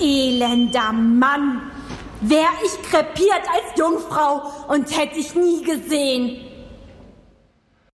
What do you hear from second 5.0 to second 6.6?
ich nie gesehen.